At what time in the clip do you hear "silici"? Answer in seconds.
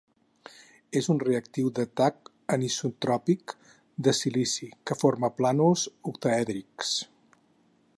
4.23-4.73